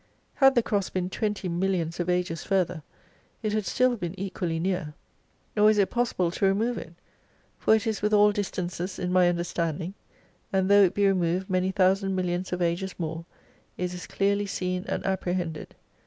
[0.33, 2.81] Had the Cross been twenty millions of ages further,
[3.43, 4.95] it had still been equally near,
[5.55, 6.95] nor is it possible 70 to remove it,
[7.59, 9.93] for it is vrith all distances in my under standing,
[10.51, 13.25] and though it be removed many thousand millions of ages more
[13.77, 15.75] is as dearly seen and appre hended.